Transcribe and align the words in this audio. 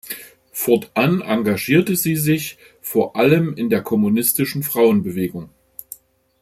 Fortan 0.51 1.21
engagierte 1.21 1.95
sie 1.95 2.15
sich 2.15 2.57
vor 2.81 3.15
allem 3.15 3.53
in 3.55 3.69
der 3.69 3.83
kommunistischen 3.83 4.63
Frauenbewegung. 4.63 5.51